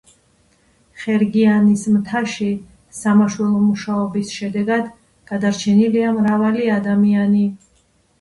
ხერგიანის 1.01 1.81
მთაში 1.97 2.47
სამაშველო 2.99 3.59
მუშაობის 3.65 4.31
შედეგად 4.37 4.87
გადარჩენილია 5.33 6.15
მრავალი 6.17 6.65
ადამიანი. 6.77 7.45